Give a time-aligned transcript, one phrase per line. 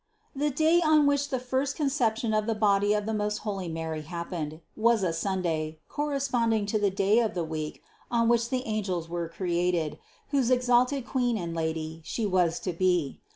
[0.33, 0.49] 219.
[0.49, 4.01] The day on which the first Conception of the body of the most holy Mary
[4.01, 8.81] happened, was a Sunday, corresponding to the day of the week on which the an
[8.81, 13.21] gels were created, whose exalted Queen and Lady She was to be.